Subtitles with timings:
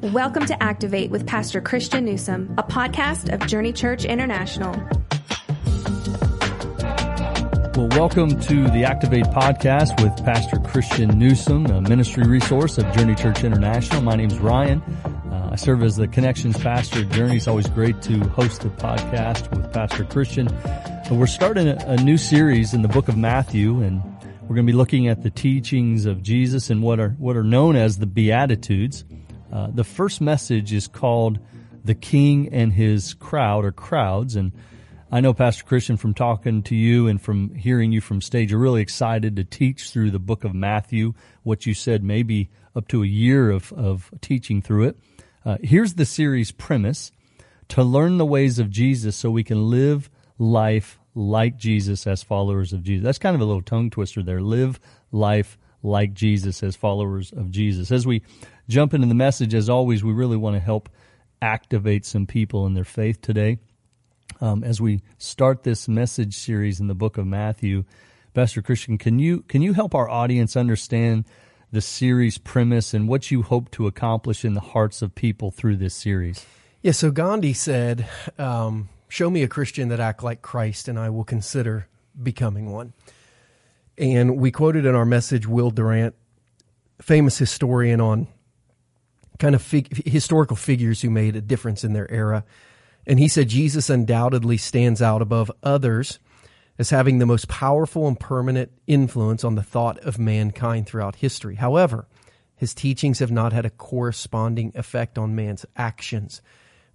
[0.00, 4.72] Welcome to Activate with Pastor Christian Newsom, a podcast of Journey Church International.
[7.74, 13.14] Well, welcome to the Activate podcast with Pastor Christian Newsom, a ministry resource of Journey
[13.14, 14.02] Church International.
[14.02, 14.80] My name is Ryan.
[14.80, 17.36] Uh, I serve as the connections pastor at Journey.
[17.36, 20.48] It's always great to host a podcast with Pastor Christian.
[21.10, 24.02] We're starting a, a new series in the book of Matthew and
[24.42, 27.42] we're going to be looking at the teachings of Jesus and what are, what are
[27.42, 29.04] known as the Beatitudes.
[29.54, 31.38] Uh, the first message is called
[31.84, 34.34] The King and His Crowd or Crowds.
[34.34, 34.50] And
[35.12, 38.58] I know, Pastor Christian, from talking to you and from hearing you from stage, you're
[38.58, 41.14] really excited to teach through the book of Matthew,
[41.44, 44.98] what you said, maybe up to a year of, of teaching through it.
[45.44, 47.12] Uh, here's the series premise
[47.68, 52.72] to learn the ways of Jesus so we can live life like Jesus as followers
[52.72, 53.04] of Jesus.
[53.04, 54.42] That's kind of a little tongue twister there.
[54.42, 54.80] Live
[55.12, 57.92] life like Jesus as followers of Jesus.
[57.92, 58.22] As we
[58.68, 60.88] jump into the message, as always, we really want to help
[61.42, 63.58] activate some people in their faith today.
[64.40, 67.84] Um, as we start this message series in the book of Matthew,
[68.32, 71.24] Pastor Christian, can you can you help our audience understand
[71.70, 75.76] the series premise and what you hope to accomplish in the hearts of people through
[75.76, 76.44] this series?
[76.82, 81.10] Yeah, so Gandhi said, um, Show me a Christian that act like Christ, and I
[81.10, 81.86] will consider
[82.20, 82.92] becoming one.
[83.96, 86.16] And we quoted in our message Will Durant,
[87.00, 88.26] famous historian on
[89.44, 92.44] kind of fig- historical figures who made a difference in their era.
[93.06, 96.18] And he said Jesus undoubtedly stands out above others
[96.78, 101.56] as having the most powerful and permanent influence on the thought of mankind throughout history.
[101.56, 102.08] However,
[102.56, 106.40] his teachings have not had a corresponding effect on man's actions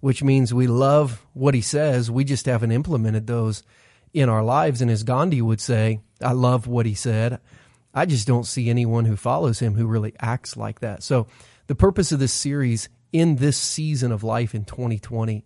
[0.00, 2.10] which means we love what he says.
[2.10, 3.62] We just haven't implemented those
[4.12, 4.80] in our lives.
[4.80, 7.38] And as Gandhi would say, I love what he said.
[7.92, 11.02] I just don't see anyone who follows him who really acts like that.
[11.02, 11.26] So
[11.70, 15.44] the purpose of this series in this season of life in 2020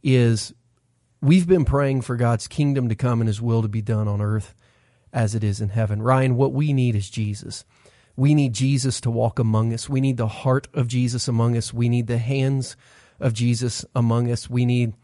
[0.00, 0.54] is
[1.20, 4.20] we've been praying for God's kingdom to come and his will to be done on
[4.20, 4.54] earth
[5.12, 6.00] as it is in heaven.
[6.00, 7.64] Ryan, what we need is Jesus.
[8.14, 9.88] We need Jesus to walk among us.
[9.88, 11.74] We need the heart of Jesus among us.
[11.74, 12.76] We need the hands
[13.18, 14.48] of Jesus among us.
[14.48, 14.94] We need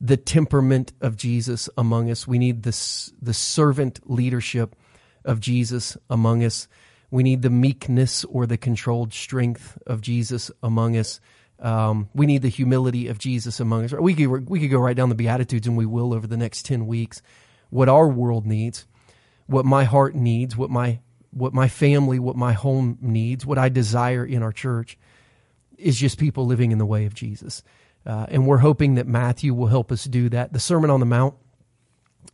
[0.00, 2.28] the temperament of Jesus among us.
[2.28, 4.76] We need the, the servant leadership
[5.24, 6.68] of Jesus among us.
[7.10, 11.20] We need the meekness or the controlled strength of Jesus among us.
[11.58, 13.92] Um, we need the humility of Jesus among us.
[13.92, 16.66] We could, we could go right down the Beatitudes, and we will over the next
[16.66, 17.22] 10 weeks.
[17.70, 18.86] What our world needs,
[19.46, 21.00] what my heart needs, what my,
[21.30, 24.98] what my family, what my home needs, what I desire in our church
[25.78, 27.62] is just people living in the way of Jesus.
[28.04, 30.52] Uh, and we're hoping that Matthew will help us do that.
[30.52, 31.34] The Sermon on the Mount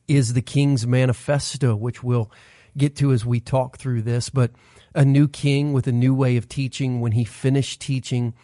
[0.07, 2.31] is the King's manifesto, which we'll
[2.77, 4.31] get to as we talk through this.
[4.31, 4.53] But
[4.95, 8.35] a new king with a new way of teaching, when he finished teaching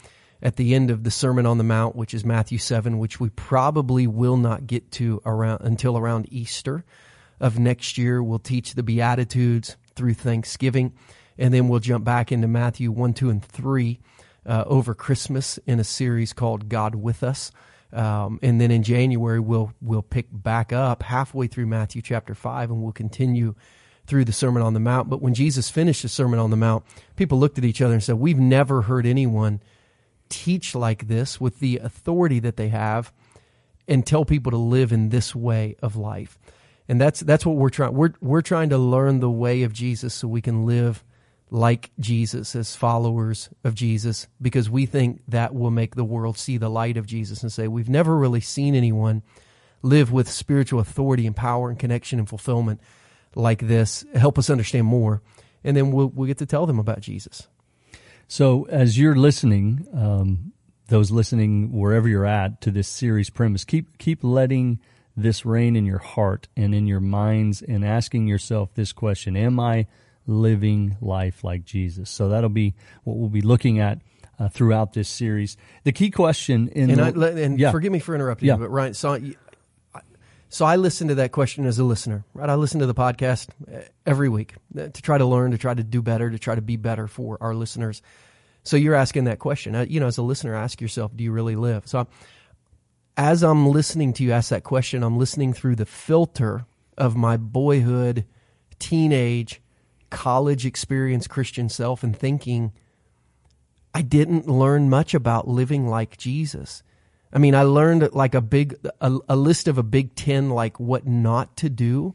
[0.42, 3.28] at the end of the Sermon on the Mount, which is Matthew 7, which we
[3.30, 6.84] probably will not get to around until around Easter
[7.40, 8.22] of next year.
[8.22, 10.92] We'll teach the Beatitudes through Thanksgiving,
[11.36, 14.00] and then we'll jump back into Matthew 1, 2, and 3
[14.46, 17.50] uh, over Christmas in a series called God with Us.
[17.92, 22.70] Um, and then in January we'll we'll pick back up halfway through Matthew chapter five,
[22.70, 23.54] and we'll continue
[24.08, 25.08] through the Sermon on the Mount.
[25.08, 28.02] But when Jesus finished the Sermon on the Mount, people looked at each other and
[28.02, 29.60] said, "We've never heard anyone
[30.28, 33.12] teach like this with the authority that they have,
[33.86, 36.38] and tell people to live in this way of life."
[36.88, 37.92] And that's that's what we're trying.
[37.92, 41.04] We're we're trying to learn the way of Jesus so we can live
[41.50, 46.58] like Jesus, as followers of Jesus, because we think that will make the world see
[46.58, 49.22] the light of Jesus and say, we've never really seen anyone
[49.82, 52.80] live with spiritual authority and power and connection and fulfillment
[53.38, 54.04] like this.
[54.14, 55.22] Help us understand more.
[55.64, 57.48] And then we'll, we'll get to tell them about Jesus.
[58.26, 60.52] So, as you're listening, um,
[60.88, 64.80] those listening wherever you're at to this series premise, keep keep letting
[65.16, 69.58] this reign in your heart and in your minds, and asking yourself this question: Am
[69.58, 69.86] I
[70.28, 72.10] living life like Jesus.
[72.10, 73.98] So that'll be what we'll be looking at
[74.38, 75.56] uh, throughout this series.
[75.82, 77.72] The key question in and, the, I, and yeah.
[77.72, 78.54] forgive me for interrupting yeah.
[78.54, 79.18] you, but Ryan, so
[80.48, 82.48] so I listen to that question as a listener, right?
[82.48, 85.74] I listen to the podcast uh, every week uh, to try to learn, to try
[85.74, 88.02] to do better, to try to be better for our listeners.
[88.64, 91.32] So you're asking that question, uh, you know, as a listener, ask yourself, do you
[91.32, 91.86] really live?
[91.86, 92.06] So
[93.16, 96.64] as I'm listening to you ask that question, I'm listening through the filter
[96.96, 98.24] of my boyhood,
[98.78, 99.60] teenage,
[100.10, 102.72] college experience Christian self and thinking
[103.94, 106.82] I didn't learn much about living like Jesus.
[107.32, 110.80] I mean, I learned like a big a, a, list of a big 10 like
[110.80, 112.14] what not to do.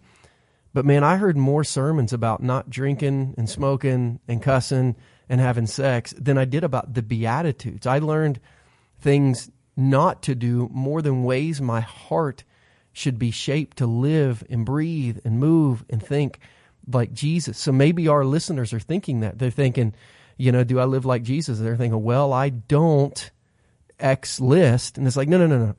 [0.73, 4.95] But man, I heard more sermons about not drinking and smoking and cussing
[5.29, 7.85] and having sex than I did about the Beatitudes.
[7.85, 8.39] I learned
[8.99, 12.43] things not to do more than ways my heart
[12.91, 16.39] should be shaped to live and breathe and move and think
[16.91, 17.57] like Jesus.
[17.57, 19.39] So maybe our listeners are thinking that.
[19.39, 19.93] They're thinking,
[20.37, 21.59] you know, do I live like Jesus?
[21.59, 23.31] They're thinking, well, I don't
[23.99, 24.97] X list.
[24.97, 25.75] And it's like, no, no, no, no.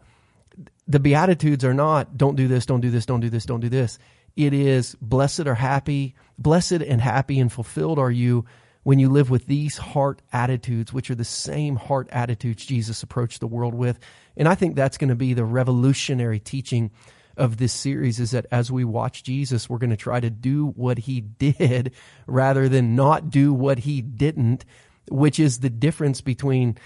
[0.87, 3.69] The Beatitudes are not, don't do this, don't do this, don't do this, don't do
[3.69, 3.99] this.
[4.37, 8.45] It is blessed or happy, blessed and happy and fulfilled are you
[8.83, 13.41] when you live with these heart attitudes, which are the same heart attitudes Jesus approached
[13.41, 13.99] the world with.
[14.37, 16.91] And I think that's going to be the revolutionary teaching
[17.37, 20.69] of this series is that as we watch Jesus, we're going to try to do
[20.77, 21.93] what he did
[22.27, 24.65] rather than not do what he didn't,
[25.11, 26.77] which is the difference between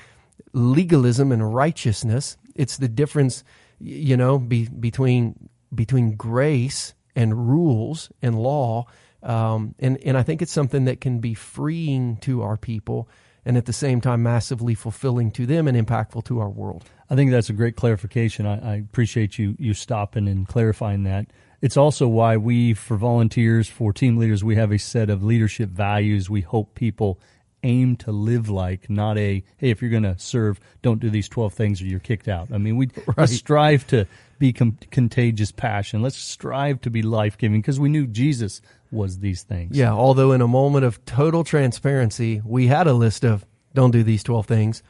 [0.53, 2.37] legalism and righteousness.
[2.55, 3.45] It's the difference,
[3.81, 8.87] you know, be, between between grace and rules and law.
[9.23, 13.09] Um, and and I think it's something that can be freeing to our people
[13.45, 16.85] and at the same time massively fulfilling to them and impactful to our world.
[17.09, 18.47] I think that's a great clarification.
[18.47, 21.27] I, I, appreciate you you stopping and clarifying that.
[21.61, 25.71] It's also why we, for volunteers, for team leaders, we have a set of leadership
[25.71, 27.19] values we hope people
[27.63, 31.29] aim to live like, not a hey, if you're going to serve, don't do these
[31.29, 32.49] twelve things or you're kicked out.
[32.53, 33.29] I mean, we right.
[33.29, 34.07] strive to
[34.39, 36.03] be com- contagious passion.
[36.03, 38.61] Let's strive to be life giving because we knew Jesus
[38.91, 39.77] was these things.
[39.77, 43.45] Yeah, although in a moment of total transparency, we had a list of
[43.75, 44.83] don't do these 12 things.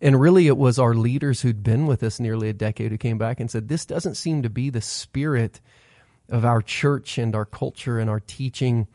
[0.00, 3.16] And really, it was our leaders who'd been with us nearly a decade who came
[3.16, 5.60] back and said, This doesn't seem to be the spirit
[6.28, 8.86] of our church and our culture and our teaching.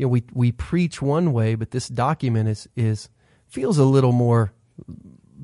[0.00, 3.10] You know, we, we preach one way, but this document is, is
[3.48, 4.50] feels a little more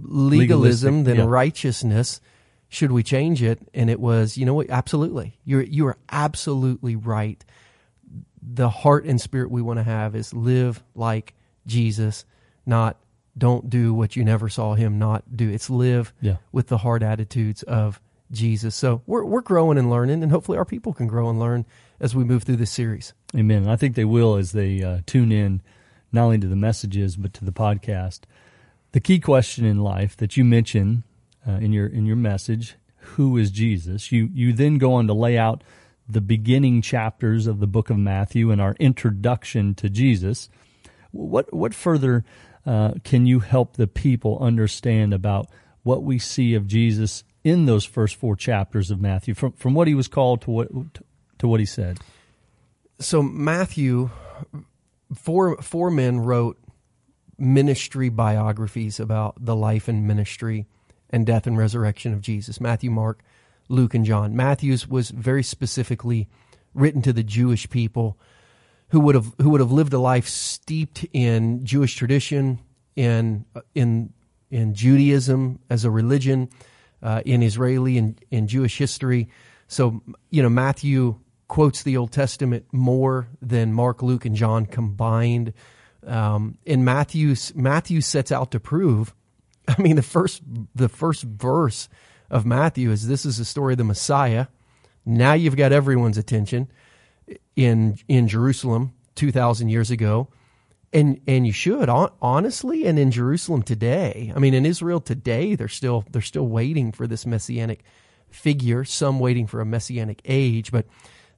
[0.01, 1.25] legalism than yeah.
[1.29, 2.23] righteousness.
[2.71, 3.59] Should we change it?
[3.75, 4.71] And it was, you know what?
[4.71, 5.39] Absolutely.
[5.45, 7.45] You're, you are absolutely right.
[8.41, 11.35] The heart and spirit we want to have is live like
[11.67, 12.25] Jesus,
[12.65, 12.97] not
[13.37, 15.51] don't do what you never saw him not do.
[15.51, 16.37] It's live yeah.
[16.51, 18.01] with the hard attitudes of
[18.33, 18.75] Jesus.
[18.75, 21.67] So we're we're growing and learning, and hopefully our people can grow and learn
[22.01, 23.13] as we move through this series.
[23.35, 23.69] Amen.
[23.69, 25.63] I think they will as they uh, tune in,
[26.13, 28.21] not only to the messages but to the podcast.
[28.93, 31.05] The key question in life that you mention
[31.47, 34.11] uh, in your in your message, who is Jesus?
[34.11, 35.63] You you then go on to lay out
[36.09, 40.49] the beginning chapters of the book of Matthew and our introduction to Jesus.
[41.11, 42.25] What what further
[42.65, 45.49] uh, can you help the people understand about
[45.83, 49.89] what we see of Jesus in those first four chapters of Matthew, from from what
[49.89, 50.69] he was called to what
[51.39, 51.99] to what he said?
[52.99, 54.11] So Matthew,
[55.15, 56.59] four four men wrote
[57.39, 60.67] ministry biographies about the life and ministry
[61.11, 62.61] and death and resurrection of Jesus.
[62.61, 63.23] Matthew, Mark,
[63.69, 64.35] Luke, and John.
[64.35, 66.29] Matthew's was very specifically
[66.75, 68.19] written to the Jewish people
[68.89, 72.61] who would have who would have lived a life steeped in Jewish tradition,
[72.95, 73.45] in
[73.75, 74.13] in
[74.51, 76.49] in Judaism as a religion,
[77.03, 79.29] uh, in Israeli and in Jewish history.
[79.69, 85.53] So you know Matthew quotes the Old Testament more than Mark, Luke, and John combined.
[86.07, 89.15] Um, and Matthew Matthew sets out to prove.
[89.69, 90.43] I mean, the first
[90.75, 91.89] the first verse
[92.31, 94.47] of Matthew is this is the story of the Messiah.
[95.05, 96.69] Now you've got everyone's attention
[97.55, 100.29] in in Jerusalem 2000 years ago
[100.93, 105.69] and and you should honestly and in Jerusalem today I mean in Israel today they're
[105.69, 107.83] still they're still waiting for this messianic
[108.31, 110.87] figure some waiting for a messianic age but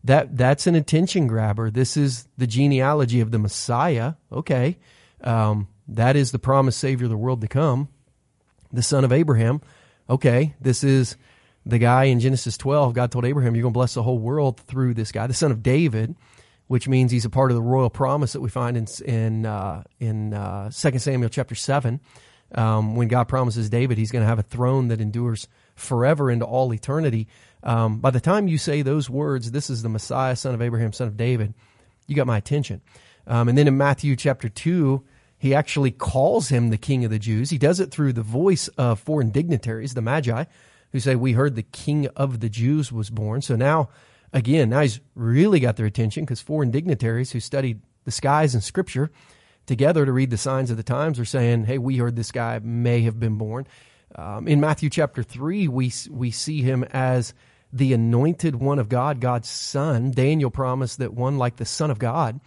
[0.04, 1.70] that that's an attention grabber.
[1.70, 4.14] This is the genealogy of the Messiah.
[4.32, 4.78] Okay.
[5.22, 7.88] Um, that is the promised savior of the world to come
[8.72, 9.60] the son of Abraham.
[10.08, 10.54] Okay.
[10.60, 11.16] This is
[11.66, 14.58] the guy in Genesis 12, God told Abraham, You're going to bless the whole world
[14.60, 16.14] through this guy, the son of David,
[16.66, 19.82] which means he's a part of the royal promise that we find in in uh,
[20.00, 22.00] in uh, 2 Samuel chapter 7.
[22.54, 26.46] Um, when God promises David he's going to have a throne that endures forever into
[26.46, 27.28] all eternity.
[27.62, 30.92] Um, by the time you say those words, this is the Messiah, son of Abraham,
[30.92, 31.54] son of David,
[32.06, 32.80] you got my attention.
[33.26, 35.04] Um, and then in Matthew chapter 2,
[35.38, 37.50] he actually calls him the king of the Jews.
[37.50, 40.44] He does it through the voice of foreign dignitaries, the Magi
[40.92, 43.42] who say, We heard the king of the Jews was born.
[43.42, 43.90] So now,
[44.32, 48.62] again, now he's really got their attention because foreign dignitaries who studied the skies and
[48.62, 49.10] scripture
[49.66, 52.58] together to read the signs of the times are saying, Hey, we heard this guy
[52.62, 53.66] may have been born.
[54.14, 57.34] Um, in Matthew chapter 3, we, we see him as
[57.72, 60.10] the anointed one of God, God's son.
[60.10, 62.40] Daniel promised that one like the Son of God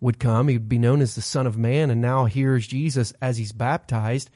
[0.00, 0.48] would come.
[0.48, 1.90] He'd be known as the Son of Man.
[1.90, 4.30] And now here's Jesus as he's baptized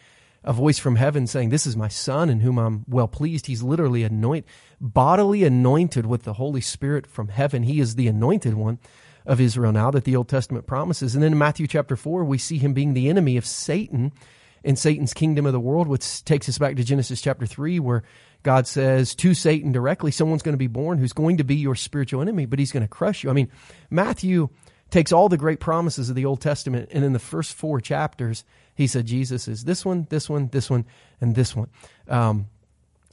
[0.44, 3.46] a voice from heaven saying, This is my son in whom I'm well pleased.
[3.46, 7.62] He's literally anointed, bodily anointed with the Holy Spirit from heaven.
[7.62, 8.78] He is the anointed one.
[9.24, 11.14] of Israel now that the Old Testament promises.
[11.14, 14.10] And then in Matthew chapter 4, we see him being the enemy of Satan
[14.64, 18.02] in Satan's kingdom of the world, which takes us back to Genesis chapter 3, where
[18.42, 21.74] God says to Satan directly, someone's going to be born who's going to be your
[21.74, 23.30] spiritual enemy, but he's going to crush you.
[23.30, 23.50] I mean,
[23.90, 24.48] Matthew
[24.90, 28.44] takes all the great promises of the Old Testament, and in the first four chapters,
[28.74, 30.84] he said Jesus is this one, this one, this one,
[31.20, 31.68] and this one.
[32.08, 32.46] Um,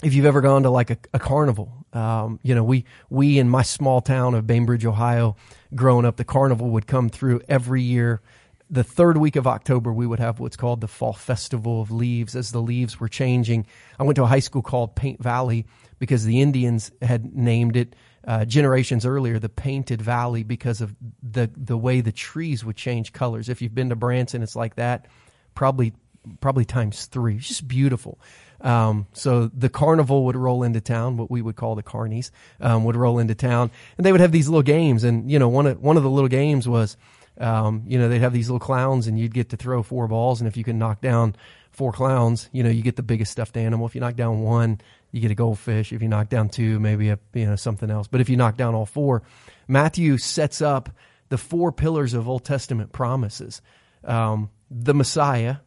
[0.01, 3.49] if you've ever gone to like a, a carnival, um, you know, we, we in
[3.49, 5.35] my small town of Bainbridge, Ohio,
[5.75, 8.21] growing up, the carnival would come through every year
[8.69, 12.35] the third week of October, we would have what's called the Fall Festival of Leaves
[12.35, 13.65] as the leaves were changing.
[13.99, 15.65] I went to a high school called Paint Valley
[15.97, 17.95] because the Indians had named it
[18.27, 23.11] uh, generations earlier the Painted Valley because of the the way the trees would change
[23.11, 23.49] colors.
[23.49, 25.07] If you've been to Branson, it's like that,
[25.55, 25.93] probably
[26.39, 27.37] probably times three.
[27.37, 28.19] It's just beautiful.
[28.61, 32.83] Um, so the carnival would roll into town, what we would call the carnies, um,
[32.83, 35.03] would roll into town, and they would have these little games.
[35.03, 36.97] And you know, one of one of the little games was
[37.39, 40.41] um, you know, they'd have these little clowns and you'd get to throw four balls.
[40.41, 41.35] And if you can knock down
[41.71, 43.85] four clowns, you know, you get the biggest stuffed animal.
[43.85, 44.81] If you knock down one,
[45.11, 45.93] you get a goldfish.
[45.93, 48.07] If you knock down two, maybe a, you know, something else.
[48.07, 49.23] But if you knock down all four,
[49.67, 50.89] Matthew sets up
[51.29, 53.61] the four pillars of Old Testament promises.
[54.03, 55.57] Um, the Messiah,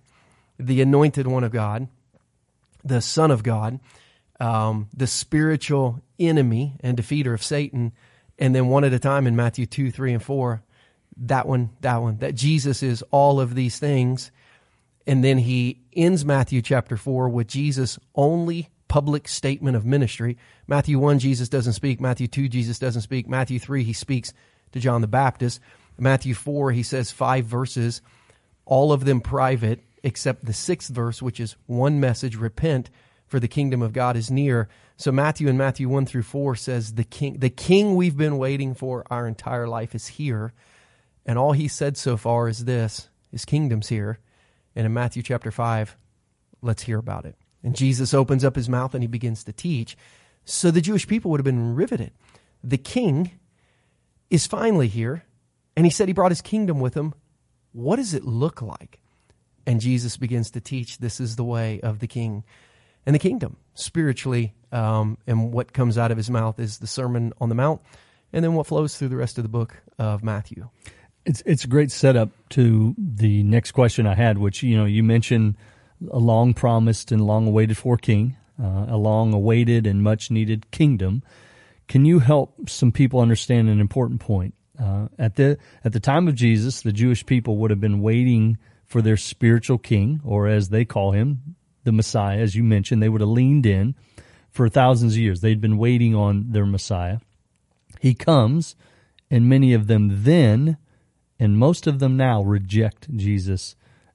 [0.58, 1.88] the anointed one of God,
[2.84, 3.80] the son of God,
[4.40, 7.92] um, the spiritual enemy and defeater of Satan,
[8.38, 10.62] and then one at a time in Matthew 2, 3, and 4,
[11.16, 14.30] that one, that one, that Jesus is all of these things.
[15.06, 20.36] And then he ends Matthew chapter 4 with Jesus' only public statement of ministry.
[20.66, 22.00] Matthew 1, Jesus doesn't speak.
[22.00, 23.28] Matthew 2, Jesus doesn't speak.
[23.28, 24.32] Matthew 3, he speaks
[24.72, 25.60] to John the Baptist.
[25.98, 28.02] Matthew 4, he says five verses,
[28.64, 32.90] all of them private, except the sixth verse, which is one message repent,
[33.26, 34.68] for the kingdom of God is near.
[34.96, 38.74] So Matthew in Matthew 1 through 4 says the king the king we've been waiting
[38.74, 40.52] for our entire life is here.
[41.24, 44.18] And all he said so far is this his kingdom's here.
[44.74, 45.96] And in Matthew chapter 5,
[46.62, 47.36] let's hear about it.
[47.62, 49.96] And Jesus opens up his mouth and he begins to teach.
[50.44, 52.12] So the Jewish people would have been riveted.
[52.64, 53.32] The king
[54.30, 55.24] is finally here,
[55.76, 57.14] and he said he brought his kingdom with him.
[57.72, 59.00] What does it look like?
[59.66, 62.44] And Jesus begins to teach this is the way of the king
[63.06, 64.54] and the kingdom spiritually.
[64.72, 67.82] Um, and what comes out of his mouth is the Sermon on the Mount,
[68.32, 70.68] and then what flows through the rest of the book of Matthew.
[71.24, 75.02] It's it's a great setup to the next question I had, which you know you
[75.02, 75.56] mentioned
[76.10, 80.70] a long promised and long awaited for king, uh, a long awaited and much needed
[80.70, 81.22] kingdom.
[81.86, 84.54] Can you help some people understand an important point?
[84.80, 88.58] Uh, at the at the time of Jesus, the Jewish people would have been waiting
[88.84, 92.38] for their spiritual king, or as they call him, the Messiah.
[92.38, 93.94] As you mentioned, they would have leaned in
[94.50, 95.40] for thousands of years.
[95.40, 97.18] They'd been waiting on their Messiah.
[98.00, 98.74] He comes,
[99.30, 100.76] and many of them then
[101.42, 103.74] and most of them now reject Jesus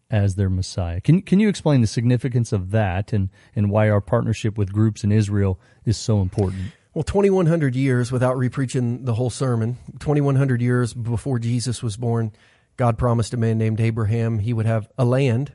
[0.09, 1.01] as their Messiah.
[1.01, 5.03] Can can you explain the significance of that and and why our partnership with groups
[5.03, 6.71] in Israel is so important?
[6.93, 12.31] Well, 2100 years without repreaching the whole sermon, 2100 years before Jesus was born,
[12.77, 15.51] God promised a man named Abraham he would have a land,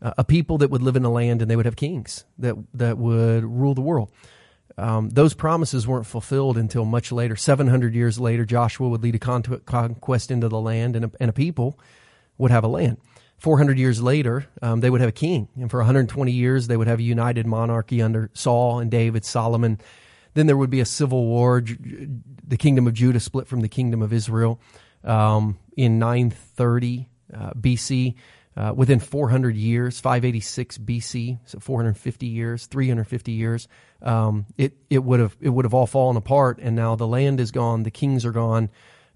[0.00, 2.54] uh, a people that would live in a land and they would have kings that
[2.72, 4.12] that would rule the world.
[4.78, 7.36] Um, those promises weren't fulfilled until much later.
[7.36, 11.32] 700 years later, Joshua would lead a conquest into the land, and a, and a
[11.32, 11.78] people
[12.38, 12.98] would have a land.
[13.38, 15.48] 400 years later, um, they would have a king.
[15.56, 19.80] And for 120 years, they would have a united monarchy under Saul and David, Solomon.
[20.34, 21.62] Then there would be a civil war.
[22.46, 24.60] The kingdom of Judah split from the kingdom of Israel
[25.04, 28.14] um, in 930 uh, BC.
[28.60, 33.68] Uh, within 400 years, 586 BC, so 450 years, 350 years,
[34.02, 37.40] um, it it would have it would have all fallen apart, and now the land
[37.40, 38.68] is gone, the kings are gone,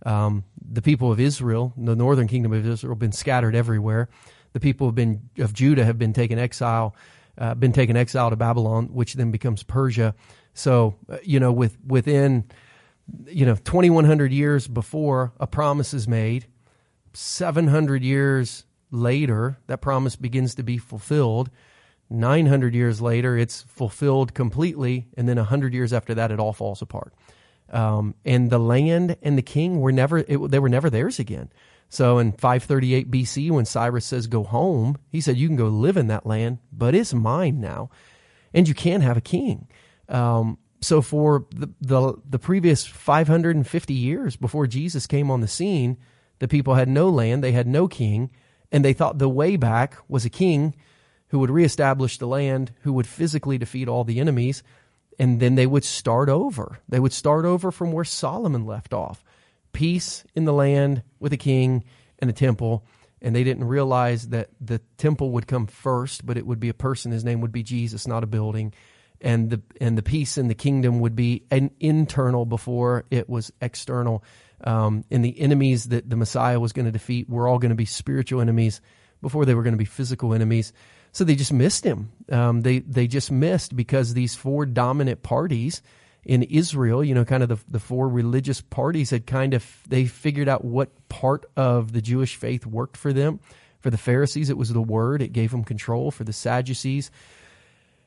[0.07, 4.09] um, the people of Israel, the northern kingdom of Israel, have been scattered everywhere.
[4.55, 6.97] The people have been of Judah have been taken exile,
[7.37, 10.15] uh, been taken exile to Babylon, which then becomes Persia.
[10.55, 12.45] So uh, you know, with within
[13.27, 16.47] you know 2100 years before a promise is made,
[17.13, 21.51] 700 years later, that promise begins to be fulfilled.
[22.11, 25.09] 900 years later, it's fulfilled completely.
[25.17, 27.15] And then 100 years after that, it all falls apart.
[27.71, 31.51] Um, and the land and the king were never, it, they were never theirs again.
[31.89, 35.97] So in 538 BC, when Cyrus says, go home, he said, you can go live
[35.97, 37.91] in that land, but it's mine now.
[38.53, 39.69] And you can have a king.
[40.09, 45.97] Um, so for the, the, the previous 550 years before Jesus came on the scene,
[46.41, 48.31] the people had no land, they had no king,
[48.73, 50.75] and they thought the way back was a king
[51.29, 54.63] who would reestablish the land, who would physically defeat all the enemies,
[55.19, 56.79] and then they would start over.
[56.89, 59.25] They would start over from where Solomon left off.
[59.75, 61.85] peace in the land with a king
[62.19, 62.87] and a temple.
[63.21, 66.75] And they didn't realize that the temple would come first, but it would be a
[66.75, 67.13] person.
[67.13, 68.73] His name would be Jesus, not a building.
[69.21, 73.53] And the and the peace in the kingdom would be an internal before it was
[73.61, 74.23] external.
[74.65, 77.77] Um, and the enemies that the Messiah was going to defeat were all going to
[77.77, 78.81] be spiritual enemies
[79.21, 80.73] before they were going to be physical enemies.
[81.13, 82.11] So they just missed him.
[82.31, 85.83] Um, they they just missed because these four dominant parties
[86.25, 90.07] in Israel, you know, kind of the, the four religious parties had kind of, they
[90.07, 93.41] figured out what part of the Jewish faith worked for them.
[93.81, 96.11] For the Pharisees, it was the word, it gave them control.
[96.11, 97.11] For the Sadducees,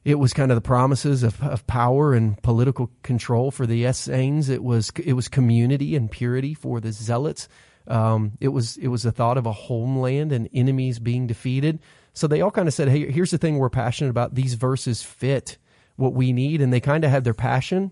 [0.08, 3.52] it was kind of the promises of, of power and political control.
[3.52, 6.54] For the Essenes, it was, it was community and purity.
[6.54, 7.50] For the Zealots,
[7.88, 11.80] um, it was, it was a thought of a homeland and enemies being defeated.
[12.14, 14.34] So they all kind of said, hey, here's the thing we're passionate about.
[14.34, 15.58] These verses fit
[15.98, 16.62] what we need.
[16.62, 17.92] And they kind of had their passion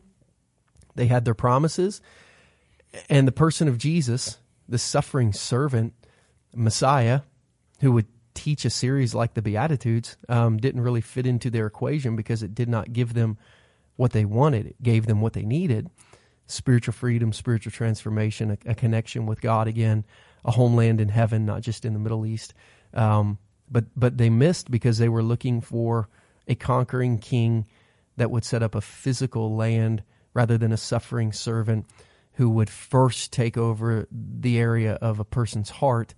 [0.96, 2.00] they had their promises.
[3.10, 4.38] And the person of Jesus,
[4.70, 5.94] the suffering servant,
[6.56, 7.24] Messiah,
[7.82, 12.16] who would teach a series like the Beatitudes, um, didn't really fit into their equation
[12.16, 13.38] because it did not give them
[13.96, 14.68] what they wanted.
[14.68, 15.90] It gave them what they needed
[16.48, 20.06] spiritual freedom, spiritual transformation, a, a connection with God again,
[20.44, 22.54] a homeland in heaven, not just in the Middle East.
[22.94, 23.40] Um,
[23.70, 26.08] but, but they missed because they were looking for
[26.48, 27.66] a conquering king
[28.18, 31.86] that would set up a physical land rather than a suffering servant
[32.34, 36.14] who would first take over the area of a person's heart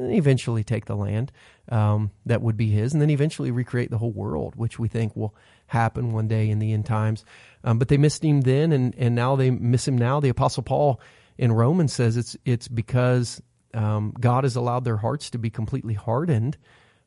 [0.00, 1.32] eventually take the land
[1.68, 5.14] um, that would be his, and then eventually recreate the whole world, which we think
[5.14, 5.34] will
[5.66, 7.24] happen one day in the end times.
[7.64, 10.20] Um, but they missed him then, and, and now they miss him now.
[10.20, 11.00] The Apostle Paul
[11.38, 13.42] in Romans says it's it's because
[13.74, 16.56] um, God has allowed their hearts to be completely hardened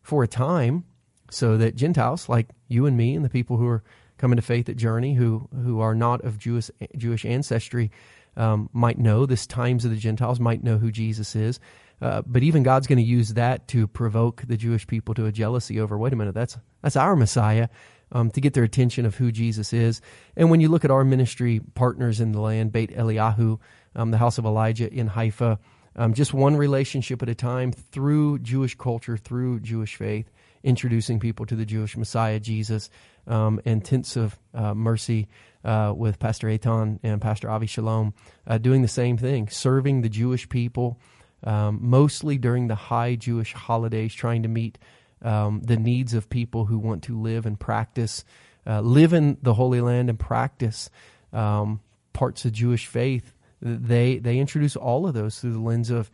[0.01, 0.85] for a time,
[1.29, 3.83] so that Gentiles like you and me and the people who are
[4.17, 7.91] coming to faith at Journey who who are not of Jewish Jewish ancestry
[8.37, 11.59] um, might know this times of the Gentiles might know who Jesus is.
[12.01, 15.31] Uh, but even God's going to use that to provoke the Jewish people to a
[15.31, 15.97] jealousy over.
[15.97, 17.69] Wait a minute, that's that's our Messiah.
[18.11, 19.99] Um, to get their attention of who Jesus is.
[20.35, 23.59] And when you look at our ministry partners in the land, Beit Eliyahu,
[23.95, 25.57] um, the house of Elijah in Haifa,
[25.95, 30.31] um, just one relationship at a time through Jewish culture, through Jewish faith,
[30.63, 32.89] introducing people to the Jewish Messiah, Jesus,
[33.27, 35.27] um, and Tents of uh, Mercy
[35.63, 38.13] uh, with Pastor Eitan and Pastor Avi Shalom,
[38.47, 40.99] uh, doing the same thing, serving the Jewish people,
[41.43, 44.77] um, mostly during the high Jewish holidays, trying to meet
[45.21, 48.23] um, the needs of people who want to live and practice,
[48.67, 50.89] uh, live in the Holy Land and practice
[51.31, 51.81] um,
[52.13, 53.33] parts of Jewish faith.
[53.61, 56.11] They they introduce all of those through the lens of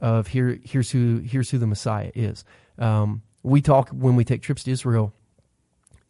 [0.00, 2.44] of here here's who here's who the Messiah is.
[2.78, 5.12] Um, we talk when we take trips to Israel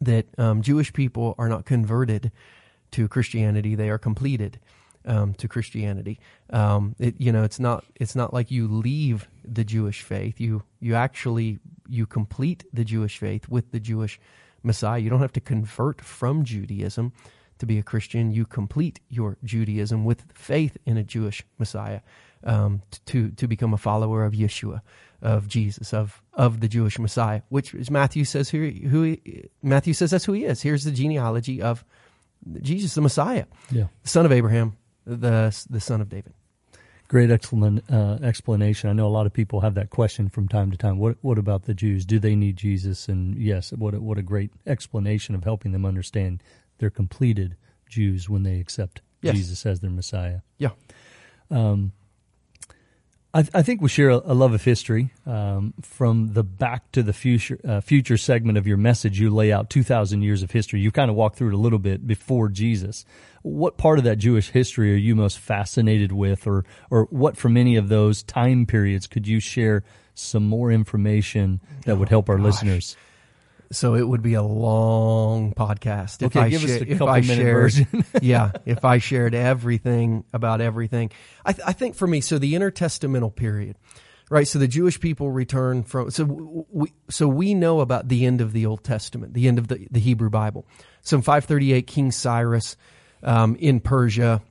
[0.01, 2.31] that um, Jewish people are not converted
[2.91, 4.59] to Christianity; they are completed
[5.05, 6.19] um, to Christianity.
[6.49, 10.39] Um, it, you know, it's not it's not like you leave the Jewish faith.
[10.39, 14.19] You you actually you complete the Jewish faith with the Jewish
[14.63, 14.99] Messiah.
[14.99, 17.13] You don't have to convert from Judaism
[17.59, 18.31] to be a Christian.
[18.31, 22.01] You complete your Judaism with faith in a Jewish Messiah
[22.43, 24.81] um, to to become a follower of Yeshua
[25.21, 29.93] of Jesus, of of the Jewish Messiah, which is Matthew says who, who he, Matthew
[29.93, 30.61] says that's who he is.
[30.61, 31.83] Here's the genealogy of
[32.61, 33.87] Jesus, the Messiah, yeah.
[34.01, 34.77] the son of Abraham,
[35.15, 36.33] the the son of David.
[37.07, 38.87] Great uh, explanation.
[38.87, 40.99] I know a lot of people have that question from time to time.
[40.99, 42.05] What what about the Jews?
[42.05, 43.07] Do they need Jesus?
[43.07, 46.43] And yes, what a, what a great explanation of helping them understand
[46.77, 47.55] they're completed
[47.87, 49.35] Jews when they accept yes.
[49.35, 50.41] Jesus as their Messiah.
[50.59, 50.71] Yeah.
[51.49, 51.93] Um,
[53.33, 55.11] I, I, think we share a, a love of history.
[55.25, 59.51] Um, from the Back to the Future uh, Future segment of your message, you lay
[59.51, 60.79] out 2,000 years of history.
[60.79, 63.05] You've kind of walk through it a little bit before Jesus.
[63.43, 67.55] What part of that Jewish history are you most fascinated with, or, or what from
[67.55, 69.83] any of those time periods could you share
[70.15, 72.45] some more information that would help our gosh.
[72.45, 72.97] listeners?
[73.71, 77.21] So it would be a long podcast if okay, I, give us a if I
[77.21, 77.73] shared,
[78.21, 81.11] yeah, if I shared everything about everything.
[81.45, 83.77] I, th- I think for me, so the intertestamental period,
[84.29, 84.47] right?
[84.47, 88.53] So the Jewish people return from, so we, so we know about the end of
[88.53, 90.65] the Old Testament, the end of the, the Hebrew Bible.
[91.01, 92.75] So in 538, King Cyrus
[93.21, 94.41] um, in Persia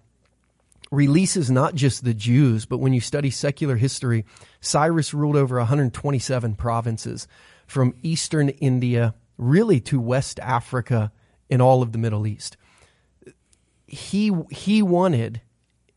[0.91, 4.25] releases not just the Jews, but when you study secular history,
[4.61, 7.29] Cyrus ruled over 127 provinces
[7.69, 11.13] from eastern India really to West Africa
[11.49, 12.57] and all of the Middle East.
[13.87, 15.41] He, he wanted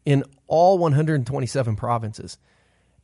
[0.06, 2.38] in all 127 provinces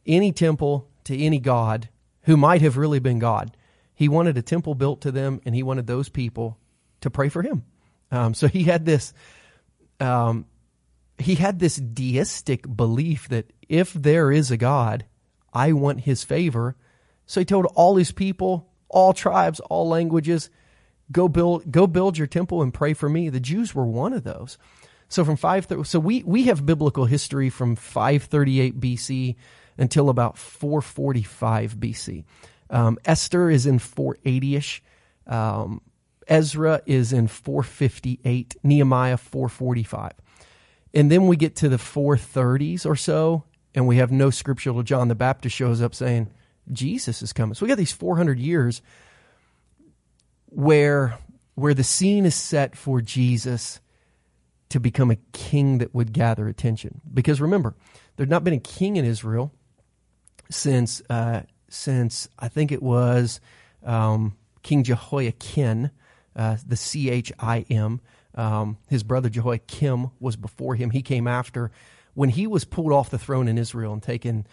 [0.06, 1.90] any temple to any god
[2.24, 3.56] who might have really been God.
[3.96, 6.58] He wanted a temple built to them and he wanted those people
[7.02, 7.64] to pray for him.
[8.12, 9.14] Um, so he had this
[10.00, 10.46] um,
[11.18, 15.06] he had this deistic belief that if there is a God,
[15.54, 16.76] I want his favor.
[17.28, 20.50] So he told all his people, all tribes, all languages,
[21.12, 23.30] go build go build your temple and pray for me.
[23.30, 24.58] The Jews were one of those.
[25.10, 29.36] So from five so we we have biblical history from 538 BC
[29.78, 32.24] until about 445 BC.
[32.70, 34.82] Um, Esther is in 480ish.
[35.28, 35.82] Um,
[36.28, 38.58] Ezra is in 458.
[38.64, 40.14] Nehemiah 445.
[40.94, 43.44] And then we get to the 430s or so,
[43.76, 46.30] and we have no scripture till John the Baptist shows up saying,
[46.72, 47.54] Jesus is coming.
[47.54, 48.82] So we got these 400 years
[50.48, 51.18] where,
[51.56, 53.80] where the scene is set for Jesus
[54.70, 57.02] to become a king that would gather attention.
[57.14, 57.76] Because remember,
[58.16, 59.54] there's not been a king in Israel
[60.50, 63.40] since, uh, since I think it was
[63.84, 65.90] um, King Jehoiakim,
[66.36, 68.02] uh, the C H I M.
[68.36, 70.92] Um, his brother Jehoiakim was before him.
[70.92, 71.72] He came after.
[72.14, 74.46] When he was pulled off the throne in Israel and taken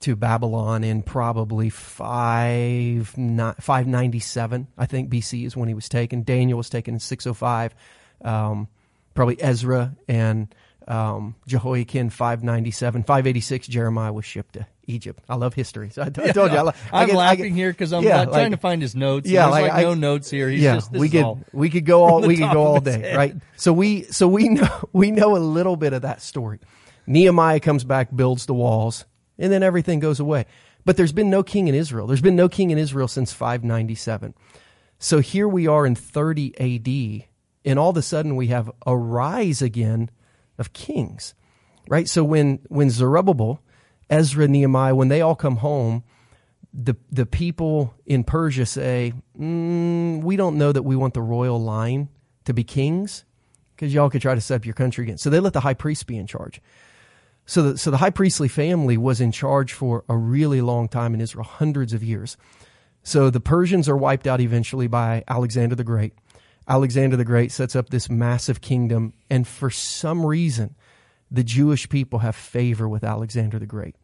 [0.00, 6.22] to Babylon in probably 5, 597, I think BC is when he was taken.
[6.22, 7.74] Daniel was taken in 605.
[8.22, 8.68] Um,
[9.14, 10.54] probably Ezra and
[10.88, 13.02] um, Jehoiakim 597.
[13.02, 15.22] 586, Jeremiah was shipped to Egypt.
[15.28, 15.90] I love history.
[15.90, 16.58] So I, t- I told you.
[16.58, 19.28] I, I am laughing get, here because I'm yeah, like, trying to find his notes.
[19.28, 20.48] Yeah, There's like, like no notes here.
[20.48, 23.36] He's yeah, just, we could we could go all we could go all day, right?
[23.56, 26.58] So we so we know we know a little bit of that story.
[27.06, 29.04] Nehemiah comes back, builds the walls,
[29.40, 30.46] and then everything goes away.
[30.84, 32.06] But there's been no king in Israel.
[32.06, 34.34] There's been no king in Israel since 597.
[34.98, 37.28] So here we are in 30 AD,
[37.64, 40.10] and all of a sudden we have a rise again
[40.58, 41.34] of kings,
[41.88, 42.08] right?
[42.08, 43.62] So when when Zerubbabel
[44.10, 46.02] Ezra, Nehemiah, when they all come home,
[46.74, 51.60] the the people in Persia say, mm, "We don't know that we want the royal
[51.60, 52.08] line
[52.44, 53.24] to be kings,
[53.74, 55.74] because y'all could try to set up your country again." So they let the high
[55.74, 56.60] priest be in charge.
[57.46, 61.14] So the, so the high priestly family was in charge for a really long time
[61.14, 62.36] in Israel, hundreds of years.
[63.02, 66.12] So the Persians are wiped out eventually by Alexander the Great.
[66.68, 70.76] Alexander the Great sets up this massive kingdom, and for some reason,
[71.30, 73.96] the Jewish people have favor with Alexander the Great.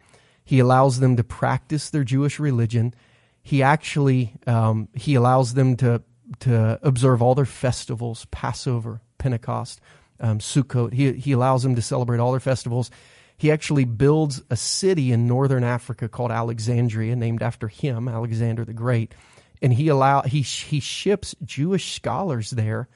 [0.44, 2.94] He allows them to practice their Jewish religion.
[3.42, 6.02] He actually um, he allows them to
[6.40, 9.80] to observe all their festivals, Passover, Pentecost,
[10.20, 10.92] um, Sukkot.
[10.92, 12.90] He he allows them to celebrate all their festivals.
[13.36, 18.72] He actually builds a city in northern Africa called Alexandria, named after him, Alexander the
[18.72, 19.14] Great.
[19.60, 22.88] And he allow he he ships Jewish scholars there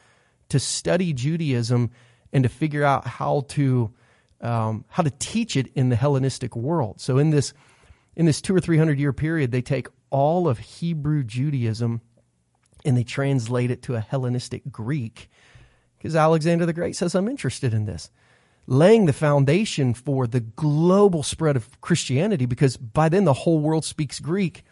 [0.51, 1.91] to study Judaism
[2.33, 3.93] and to figure out how to
[4.41, 7.01] um, how to teach it in the Hellenistic world.
[7.01, 7.53] So in this
[8.17, 12.01] in this two or three hundred year period, they take all of Hebrew Judaism
[12.85, 15.31] and they translate it to a Hellenistic Greek
[15.99, 18.11] because Alexander the Great says, I'm interested in this.
[18.73, 23.85] Laying the foundation for the global spread of Christianity because by then the whole world
[23.85, 24.63] speaks Greek,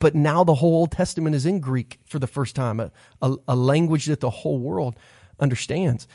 [0.00, 3.34] but now the whole Old Testament is in Greek for the first time, a, a,
[3.48, 4.96] a language that the whole world
[5.40, 6.06] understands.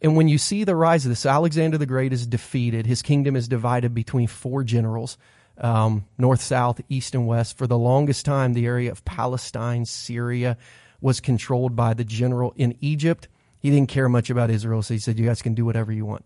[0.00, 2.86] And when you see the rise of this, Alexander the Great is defeated.
[2.86, 5.18] His kingdom is divided between four generals,
[5.58, 7.58] um, north, south, east, and west.
[7.58, 10.56] For the longest time, the area of Palestine, Syria,
[11.00, 13.26] was controlled by the general in Egypt.
[13.58, 16.06] He didn't care much about Israel, so he said, You guys can do whatever you
[16.06, 16.24] want.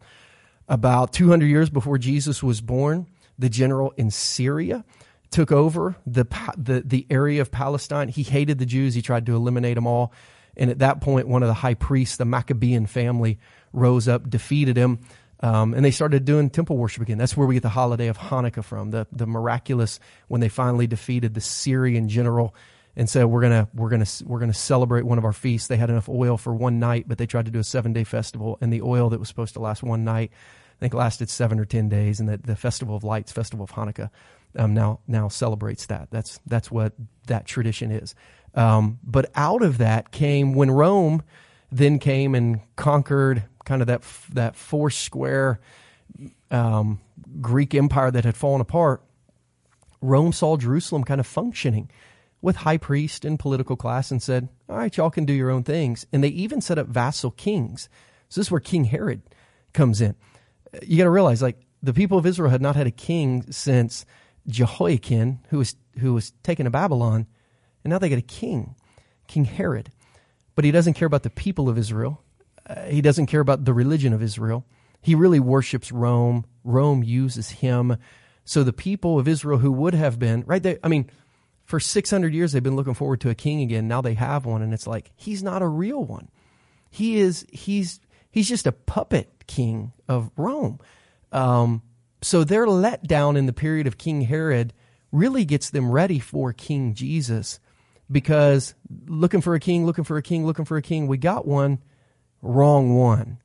[0.69, 3.07] About 200 years before Jesus was born,
[3.39, 4.85] the general in Syria
[5.31, 6.25] took over the,
[6.57, 8.09] the, the area of Palestine.
[8.09, 10.13] He hated the Jews, he tried to eliminate them all.
[10.57, 13.39] And at that point, one of the high priests, the Maccabean family,
[13.73, 14.99] rose up, defeated him,
[15.41, 17.19] um, and they started doing temple worship again.
[17.19, 19.99] That's where we get the holiday of Hanukkah from, the, the miraculous
[20.29, 22.55] when they finally defeated the Syrian general
[22.95, 25.69] and said, we're gonna, we're gonna, we're gonna celebrate one of our feasts.
[25.69, 28.05] They had enough oil for one night, but they tried to do a seven day
[28.05, 30.31] festival and the oil that was supposed to last one night,
[30.79, 32.21] I think lasted seven or 10 days.
[32.21, 34.11] And that the festival of lights, festival of Hanukkah,
[34.57, 36.09] um, now, now celebrates that.
[36.11, 36.93] That's, that's what
[37.27, 38.15] that tradition is.
[38.55, 41.23] Um, but out of that came when Rome
[41.71, 44.03] then came and conquered kind of that
[44.33, 45.61] that four square
[46.51, 47.01] um,
[47.41, 49.03] Greek empire that had fallen apart.
[50.01, 51.91] Rome saw Jerusalem kind of functioning
[52.43, 55.63] with high priest and political class and said, "All right, y'all can do your own
[55.63, 57.89] things." And they even set up vassal kings.
[58.29, 59.23] So this is where King Herod
[59.73, 60.15] comes in.
[60.83, 64.05] You got to realize, like the people of Israel had not had a king since
[64.47, 67.27] Jehoiakim, who was who was taken to Babylon,
[67.85, 68.75] and now they get a king,
[69.27, 69.91] King Herod.
[70.55, 72.23] But he doesn't care about the people of Israel.
[72.67, 74.67] Uh, he doesn't care about the religion of Israel.
[75.01, 76.45] He really worships Rome.
[76.65, 77.97] Rome uses him.
[78.45, 81.11] So the people of Israel who would have been, right there, I mean,
[81.73, 83.89] for 600 years they've been looking forward to a king again.
[83.89, 86.29] Now they have one, and it's like, he's not a real one.
[86.91, 87.99] He is, he's,
[88.33, 90.81] He's just a puppet king of Rome.
[91.31, 91.83] Um,
[92.23, 94.73] so their letdown in the period of King Herod
[95.13, 97.61] really gets them ready for King Jesus
[98.11, 98.75] because
[99.07, 101.79] looking for a king, looking for a king, looking for a king, we got one,
[102.41, 103.39] wrong one.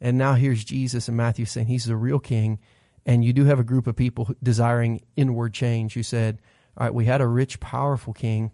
[0.00, 2.60] And now here's Jesus and Matthew saying he's the real king.
[3.04, 6.40] And you do have a group of people desiring inward change who said,
[6.76, 8.50] all right, we had a rich, powerful king.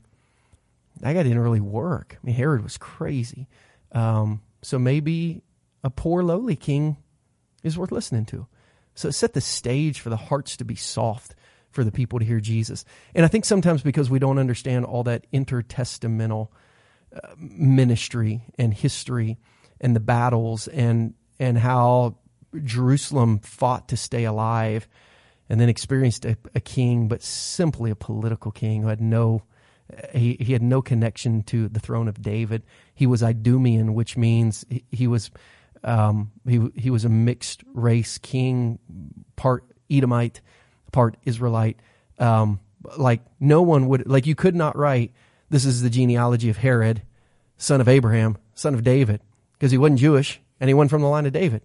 [1.01, 2.17] That guy didn't really work.
[2.21, 3.47] I mean, Herod was crazy.
[3.93, 5.43] Um, so maybe
[5.85, 6.97] a poor, lowly king
[7.63, 8.47] is worth listening to.
[8.95, 11.37] So it set the stage for the hearts to be soft
[11.71, 12.85] for the people to hear Jesus.
[13.15, 16.49] And I think sometimes because we don't understand all that intertestamental
[17.15, 19.39] uh, ministry and history
[19.81, 22.17] and the battles and and how
[22.65, 24.89] Jerusalem fought to stay alive
[25.49, 29.43] and then experienced a, a king, but simply a political king who had no
[30.15, 32.63] he, he had no connection to the throne of David.
[32.95, 35.31] He was Idumean, which means he, he was
[35.83, 38.79] um, he he was a mixed race king,
[39.37, 40.41] part Edomite,
[40.93, 41.81] part Israelite.
[42.19, 42.61] Um,
[42.97, 45.13] like no one would like you could not write
[45.51, 47.03] this is the genealogy of Herod,
[47.57, 49.21] son of Abraham, son of David,
[49.53, 51.63] because he wasn't Jewish and he wasn't from the line of David.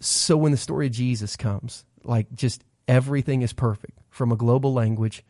[0.00, 4.72] So when the story of Jesus comes, like just everything is perfect from a global
[4.72, 5.24] language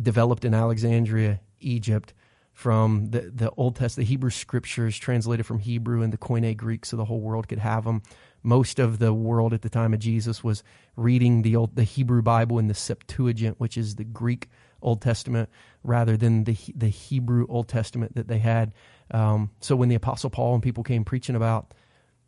[0.00, 2.12] developed in Alexandria, Egypt,
[2.52, 6.96] from the, the Old Testament, the Hebrew scriptures translated from Hebrew into Koine Greek so
[6.96, 8.00] the whole world could have them.
[8.42, 10.62] Most of the world at the time of Jesus was
[10.96, 14.48] reading the old, the Hebrew Bible in the Septuagint, which is the Greek
[14.80, 15.50] Old Testament,
[15.82, 18.72] rather than the the Hebrew Old Testament that they had.
[19.10, 21.74] Um, so when the Apostle Paul and people came preaching about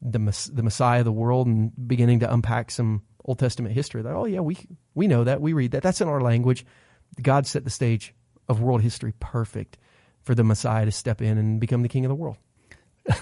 [0.02, 0.18] the
[0.52, 4.24] the Messiah of the world and beginning to unpack some Old Testament history, that oh
[4.24, 4.56] yeah, we
[4.94, 5.82] we know that we read that.
[5.82, 6.64] That's in our language.
[7.20, 8.14] God set the stage
[8.48, 9.76] of world history perfect
[10.22, 12.38] for the Messiah to step in and become the king of the world.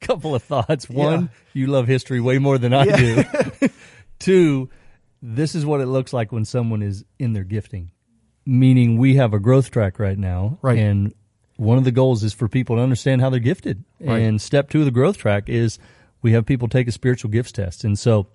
[0.00, 0.88] Couple of thoughts.
[0.88, 1.28] One, yeah.
[1.52, 2.96] you love history way more than I yeah.
[2.96, 3.68] do.
[4.18, 4.70] Two,
[5.20, 7.90] this is what it looks like when someone is in their gifting.
[8.46, 10.58] Meaning we have a growth track right now.
[10.62, 10.78] Right.
[10.78, 11.12] And
[11.56, 13.84] one of the goals is for people to understand how they're gifted.
[14.00, 14.22] Right.
[14.22, 15.78] And step two of the growth track is
[16.22, 17.84] we have people take a spiritual gifts test.
[17.84, 18.28] And so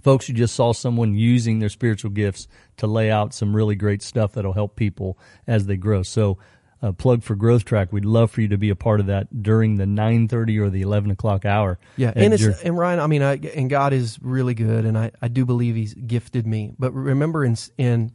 [0.00, 4.02] Folks, you just saw someone using their spiritual gifts to lay out some really great
[4.02, 6.02] stuff that'll help people as they grow.
[6.02, 6.38] So,
[6.82, 7.92] uh, plug for Growth Track.
[7.92, 10.82] We'd love for you to be a part of that during the 9:30 or the
[10.82, 11.78] 11 o'clock hour.
[11.96, 15.12] Yeah, and it's, and Ryan, I mean, I, and God is really good, and I,
[15.20, 16.72] I do believe He's gifted me.
[16.78, 18.12] But remember, in in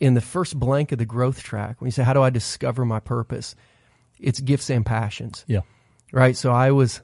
[0.00, 2.86] in the first blank of the Growth Track, when you say, "How do I discover
[2.86, 3.54] my purpose?"
[4.18, 5.44] It's gifts and passions.
[5.46, 5.62] Yeah.
[6.12, 6.36] Right.
[6.36, 7.02] So I was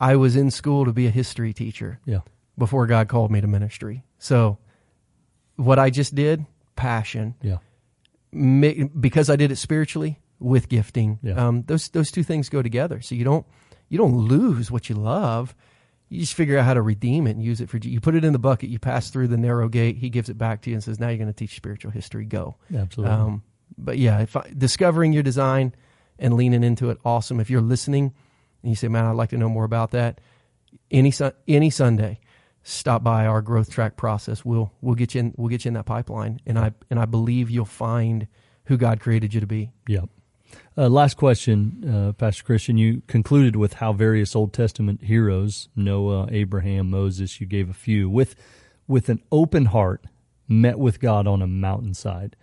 [0.00, 2.00] I was in school to be a history teacher.
[2.04, 2.20] Yeah
[2.58, 4.04] before God called me to ministry.
[4.18, 4.58] So
[5.56, 6.44] what I just did,
[6.76, 7.34] passion.
[7.40, 7.58] Yeah.
[9.00, 11.18] Because I did it spiritually with gifting.
[11.22, 11.46] Yeah.
[11.46, 13.00] Um, those those two things go together.
[13.00, 13.46] So you don't
[13.88, 15.54] you don't lose what you love.
[16.10, 17.78] You just figure out how to redeem it and use it for.
[17.78, 18.68] You put it in the bucket.
[18.68, 19.98] You pass through the narrow gate.
[19.98, 22.24] He gives it back to you and says, "Now you're going to teach spiritual history.
[22.24, 23.14] Go." Absolutely.
[23.14, 23.42] Um,
[23.76, 25.74] but yeah, I, discovering your design
[26.18, 27.40] and leaning into it, awesome.
[27.40, 28.14] If you're listening
[28.62, 30.20] and you say, "Man, I'd like to know more about that,"
[30.90, 31.12] any
[31.46, 32.20] any Sunday,
[32.62, 34.44] stop by our growth track process.
[34.44, 37.06] We'll we'll get you in we'll get you in that pipeline, and I and I
[37.06, 38.26] believe you'll find
[38.64, 39.70] who God created you to be.
[39.86, 40.08] Yep.
[40.76, 42.78] Uh, last question, uh, Pastor Christian.
[42.78, 48.08] You concluded with how various Old Testament heroes, Noah, Abraham, Moses, you gave a few,
[48.08, 48.34] with
[48.86, 50.04] with an open heart,
[50.46, 52.36] met with God on a mountainside.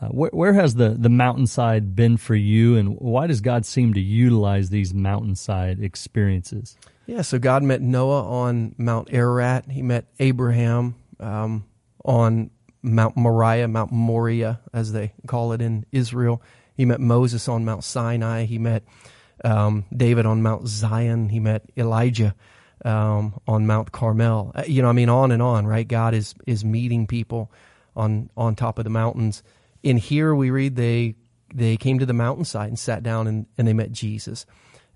[0.00, 3.92] Uh, where, where, has the, the mountainside been for you, and why does God seem
[3.94, 6.76] to utilize these mountainside experiences?
[7.06, 9.70] Yeah, so God met Noah on Mount Ararat.
[9.70, 11.66] He met Abraham um,
[12.04, 12.50] on
[12.82, 16.40] Mount Moriah, Mount Moriah, as they call it in Israel.
[16.76, 18.44] He met Moses on Mount Sinai.
[18.44, 18.84] He met
[19.44, 21.28] um, David on Mount Zion.
[21.28, 22.34] He met Elijah
[22.84, 24.52] um, on Mount Carmel.
[24.54, 25.86] Uh, you know, I mean, on and on, right?
[25.86, 27.50] God is is meeting people
[27.94, 29.42] on on top of the mountains.
[29.82, 31.16] In here, we read they
[31.54, 34.46] they came to the mountainside and sat down and, and they met Jesus.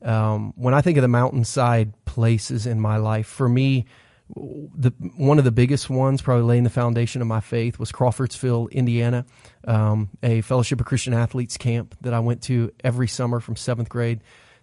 [0.03, 3.87] Um, when I think of the mountainside places in my life, for me,
[4.35, 8.68] the one of the biggest ones, probably laying the foundation of my faith, was Crawfordsville,
[8.68, 9.25] Indiana,
[9.66, 13.88] um, a Fellowship of Christian Athletes camp that I went to every summer from seventh
[13.88, 14.20] grade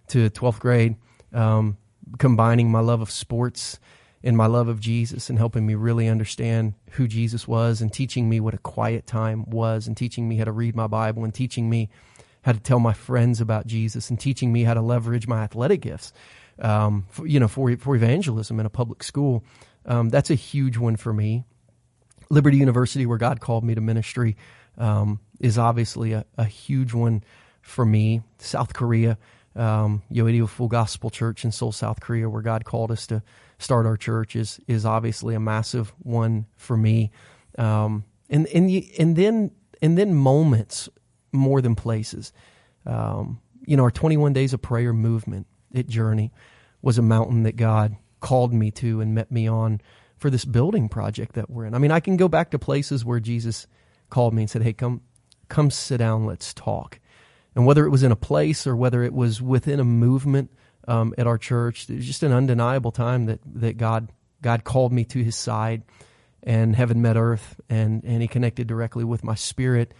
[0.08, 0.96] to twelfth grade,
[1.32, 1.76] um,
[2.18, 3.78] combining my love of sports
[4.24, 8.28] and my love of Jesus and helping me really understand who Jesus was and teaching
[8.28, 11.34] me what a quiet time was and teaching me how to read my Bible and
[11.34, 11.90] teaching me
[12.42, 15.80] how to tell my friends about Jesus and teaching me how to leverage my athletic
[15.80, 16.12] gifts,
[16.58, 19.44] um, for, you know, for, for evangelism in a public school.
[19.86, 21.44] Um, that's a huge one for me.
[22.30, 24.36] Liberty University, where God called me to ministry,
[24.78, 27.22] um, is obviously a, a, huge one
[27.60, 28.22] for me.
[28.38, 29.18] South Korea,
[29.54, 33.22] Um, Yoido Full Gospel Church in Seoul, South Korea, where God called us to
[33.58, 37.10] start our church, is is obviously a massive one for me.
[37.58, 39.50] Um, and and and then
[39.82, 40.88] and then moments
[41.32, 42.32] more than places.
[42.86, 46.32] Um, you know, our 21 days of prayer movement at Journey
[46.80, 49.80] was a mountain that God called me to and met me on
[50.16, 51.74] for this building project that we're in.
[51.74, 53.66] I mean, I can go back to places where Jesus
[54.08, 55.02] called me and said, "Hey, come
[55.48, 56.98] come sit down, let's talk."
[57.54, 60.50] And whether it was in a place or whether it was within a movement
[60.88, 64.08] um, at our church, it was just an undeniable time that that God
[64.40, 65.82] God called me to His side,
[66.42, 69.92] and heaven met earth, and and He connected directly with my spirit,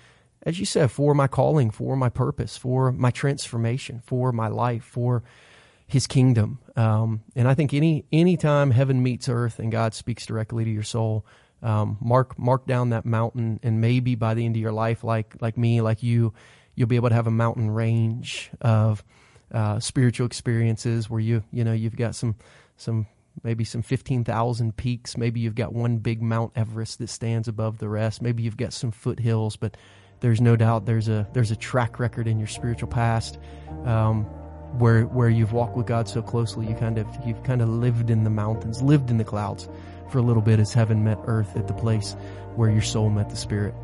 [0.43, 4.85] as you said, for my calling, for my purpose, for my transformation, for my life,
[4.85, 5.23] for
[5.87, 6.59] His kingdom.
[6.75, 10.71] Um, and I think any any time heaven meets earth and God speaks directly to
[10.71, 11.25] your soul,
[11.62, 15.37] um, mark mark down that mountain, and maybe by the end of your life, like
[15.41, 16.33] like me, like you
[16.75, 19.05] you'll be able to have a mountain range of
[19.53, 22.37] uh, spiritual experiences where you you know you've got some
[22.77, 23.07] some
[23.43, 25.17] maybe some 15,000 peaks.
[25.17, 28.21] Maybe you've got one big Mount Everest that stands above the rest.
[28.21, 29.77] Maybe you've got some foothills but
[30.23, 33.39] there's no doubt there's a there's a track record in your spiritual past
[33.85, 34.25] um,
[34.79, 38.09] where where you've walked with God so closely you kind of you've kind of lived
[38.09, 39.69] in the mountains lived in the clouds
[40.11, 42.15] for a little bit as heaven met earth at the place
[42.55, 43.75] where your soul met the spirit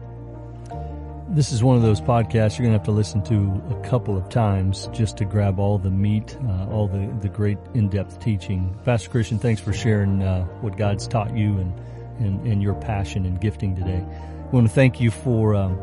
[1.31, 4.17] this is one of those podcasts you're going to have to listen to a couple
[4.17, 8.75] of times just to grab all the meat, uh, all the, the great in-depth teaching.
[8.85, 11.81] Pastor Christian, thanks for sharing uh, what God's taught you and,
[12.19, 14.03] and, and, your passion and gifting today.
[14.03, 15.79] I want to thank you for um,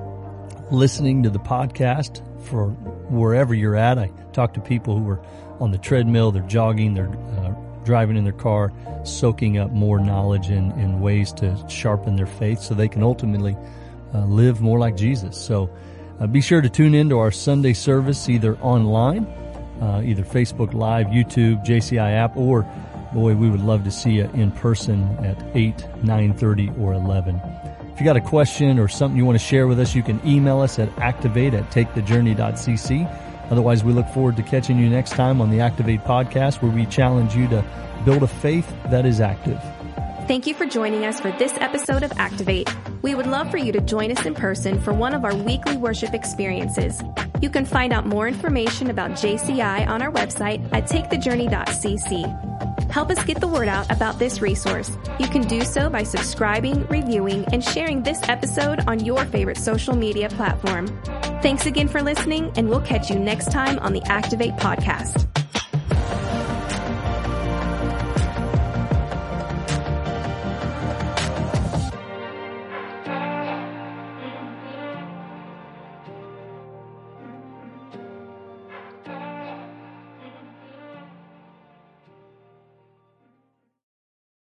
[0.71, 2.69] listening to the podcast for
[3.09, 3.99] wherever you're at.
[3.99, 5.21] I talk to people who are
[5.59, 7.53] on the treadmill, they're jogging, they're uh,
[7.83, 12.61] driving in their car, soaking up more knowledge and, and ways to sharpen their faith
[12.61, 13.55] so they can ultimately–
[14.15, 15.37] uh, live more like Jesus.
[15.37, 15.69] So
[16.19, 19.25] uh, be sure to tune in to our Sunday service either online,
[19.81, 22.63] uh, either Facebook Live, YouTube, JCI app, or
[23.13, 27.41] boy, we would love to see you in person at 8, 9.30, or 11.
[27.93, 30.19] If you got a question or something you want to share with us, you can
[30.25, 33.21] email us at activate at takethejourney.cc.
[33.51, 36.85] Otherwise, we look forward to catching you next time on the Activate podcast where we
[36.87, 37.63] challenge you to
[38.03, 39.61] build a faith that is active.
[40.27, 42.67] Thank you for joining us for this episode of Activate.
[43.03, 45.77] We would love for you to join us in person for one of our weekly
[45.77, 46.99] worship experiences.
[47.41, 52.91] You can find out more information about JCI on our website at takethejourney.cc.
[52.91, 54.89] Help us get the word out about this resource.
[55.19, 59.95] You can do so by subscribing, reviewing, and sharing this episode on your favorite social
[59.95, 60.87] media platform.
[61.43, 65.44] Thanks again for listening, and we'll catch you next time on the Activate podcast.